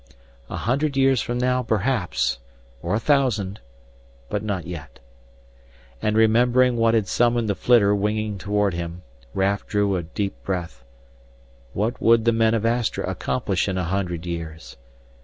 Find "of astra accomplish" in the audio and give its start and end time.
12.55-13.69